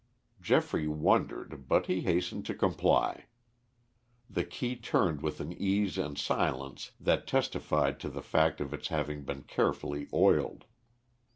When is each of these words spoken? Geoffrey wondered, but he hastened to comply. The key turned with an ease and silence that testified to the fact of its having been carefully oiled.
Geoffrey 0.41 0.87
wondered, 0.87 1.67
but 1.67 1.85
he 1.85 2.01
hastened 2.01 2.43
to 2.47 2.55
comply. 2.55 3.25
The 4.27 4.43
key 4.43 4.75
turned 4.75 5.21
with 5.21 5.39
an 5.39 5.53
ease 5.53 5.95
and 5.95 6.17
silence 6.17 6.89
that 6.99 7.27
testified 7.27 7.99
to 7.99 8.09
the 8.09 8.23
fact 8.23 8.59
of 8.61 8.73
its 8.73 8.87
having 8.87 9.25
been 9.25 9.43
carefully 9.43 10.07
oiled. 10.11 10.65